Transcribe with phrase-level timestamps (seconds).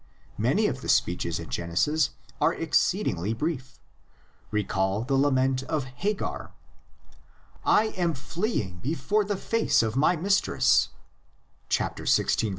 [0.39, 2.09] Many of the speeches in Genesis
[2.41, 3.79] are exceedingly brief.
[4.49, 6.53] Recall the lament of Hagar:
[7.63, 10.89] "I am fleeing before the face of my mistress"
[11.69, 12.49] (xvi.